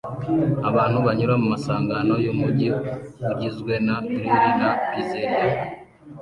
Abantu 0.69 0.97
banyura 1.05 1.33
mu 1.41 1.47
masangano 1.53 2.13
yumujyi 2.25 2.69
ugizwe 3.31 3.73
na 3.85 3.95
grill 4.07 4.43
na 4.59 4.69
pizzeria 4.89 5.47